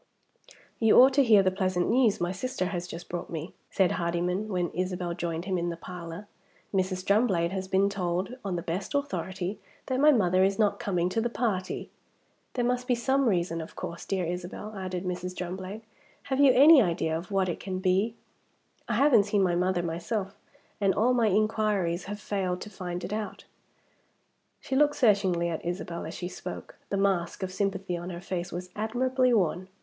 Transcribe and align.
"You 0.79 0.99
ought 0.99 1.13
to 1.13 1.23
hear 1.23 1.43
the 1.43 1.51
pleasant 1.51 1.87
news 1.87 2.19
my 2.19 2.31
sister 2.31 2.65
has 2.65 2.87
just 2.87 3.07
brought 3.07 3.29
me," 3.29 3.53
said 3.69 3.91
Hardyman, 3.91 4.47
when 4.47 4.71
Isabel 4.71 5.13
joined 5.13 5.45
him 5.45 5.59
in 5.59 5.69
the 5.69 5.77
parlor. 5.77 6.27
"Mrs. 6.73 7.05
Drumblade 7.05 7.51
has 7.51 7.67
been 7.67 7.87
told, 7.87 8.33
on 8.43 8.55
the 8.55 8.63
best 8.63 8.95
authority, 8.95 9.59
that 9.85 9.99
my 9.99 10.11
mother 10.11 10.43
is 10.43 10.57
not 10.57 10.79
coming 10.79 11.07
to 11.09 11.21
the 11.21 11.29
party." 11.29 11.91
"There 12.55 12.65
must 12.65 12.87
be 12.87 12.95
some 12.95 13.29
reason, 13.29 13.61
of 13.61 13.75
course, 13.75 14.03
dear 14.03 14.25
Isabel," 14.25 14.73
added 14.75 15.05
Mrs. 15.05 15.35
Drumblade. 15.35 15.83
"Have 16.23 16.39
you 16.39 16.51
any 16.51 16.81
idea 16.81 17.15
of 17.15 17.29
what 17.29 17.47
it 17.47 17.59
can 17.59 17.77
be? 17.77 18.15
I 18.89 18.95
haven't 18.95 19.25
seen 19.25 19.43
my 19.43 19.53
mother 19.53 19.83
myself; 19.83 20.35
and 20.79 20.95
all 20.95 21.13
my 21.13 21.27
inquiries 21.27 22.05
have 22.05 22.19
failed 22.19 22.59
to 22.61 22.71
find 22.71 23.03
it 23.03 23.13
out." 23.13 23.45
She 24.61 24.75
looked 24.75 24.95
searchingly 24.95 25.49
at 25.49 25.63
Isabel 25.63 26.07
as 26.07 26.15
she 26.15 26.27
spoke. 26.27 26.79
The 26.89 26.97
mask 26.97 27.43
of 27.43 27.53
sympathy 27.53 27.95
on 27.97 28.09
her 28.09 28.19
face 28.19 28.51
was 28.51 28.71
admirably 28.75 29.31
worn. 29.31 29.67